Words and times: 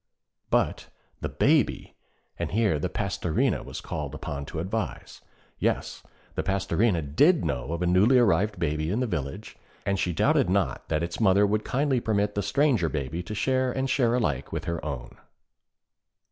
But 0.49 0.87
the 1.19 1.29
Baby 1.29 1.93
And 2.39 2.53
here 2.53 2.79
the 2.79 2.89
'Pastorinde' 2.89 3.63
was 3.63 3.81
called 3.81 4.15
upon 4.15 4.47
to 4.47 4.57
advise. 4.59 5.21
Yes 5.59 6.01
the 6.33 6.41
Pastorinde 6.41 7.15
did 7.15 7.45
know 7.45 7.71
of 7.71 7.83
a 7.83 7.85
newly 7.85 8.17
arrived 8.17 8.57
baby 8.59 8.89
in 8.89 8.99
the 8.99 9.05
village, 9.05 9.57
and 9.85 9.99
she 9.99 10.11
doubted 10.11 10.49
not 10.49 10.89
that 10.89 11.03
its 11.03 11.19
mother 11.19 11.45
would 11.45 11.63
kindly 11.63 11.99
permit 11.99 12.33
the 12.33 12.41
stranger 12.41 12.89
baby 12.89 13.21
to 13.21 13.35
share 13.35 13.71
and 13.71 13.91
share 13.91 14.15
alike 14.15 14.51
with 14.51 14.65
her 14.65 14.83
own. 14.83 15.19